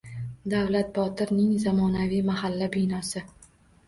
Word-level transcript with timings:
“Davlatbotir”ning 0.51 1.51
zamonaviy 1.65 2.21
mahalla 2.31 2.71
binosi 2.77 3.23